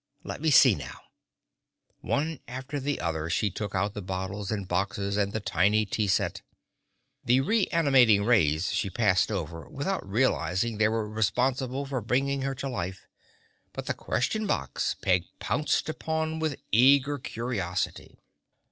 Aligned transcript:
Let 0.23 0.41
me 0.41 0.49
see, 0.49 0.73
now." 0.73 0.99
One 1.99 2.39
after 2.47 2.79
the 2.79 2.99
other, 2.99 3.29
she 3.29 3.51
took 3.51 3.75
out 3.75 3.93
the 3.93 4.01
bottles 4.01 4.49
and 4.49 4.67
boxes 4.67 5.15
and 5.15 5.31
the 5.31 5.39
tiny 5.39 5.85
tea 5.85 6.07
set. 6.07 6.41
The 7.23 7.39
Re 7.41 7.67
animating 7.67 8.23
Rays 8.25 8.73
she 8.73 8.89
passed 8.89 9.31
over, 9.31 9.69
without 9.69 10.03
realizing 10.09 10.79
they 10.79 10.89
were 10.89 11.07
responsible 11.07 11.85
for 11.85 12.01
bringing 12.01 12.41
her 12.41 12.55
to 12.55 12.67
life, 12.67 13.05
but 13.73 13.85
the 13.85 13.93
Question 13.93 14.47
Box, 14.47 14.95
Peg 15.03 15.25
pounced 15.37 15.87
upon 15.87 16.39
with 16.39 16.59
eager 16.71 17.19
curiosity. 17.19 18.17